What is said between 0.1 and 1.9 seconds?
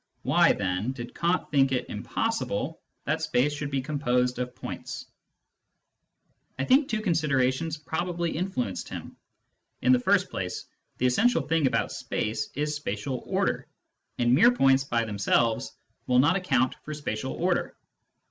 Why, then, did Kant think it